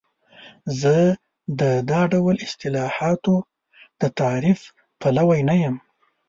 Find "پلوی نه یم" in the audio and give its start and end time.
4.99-5.75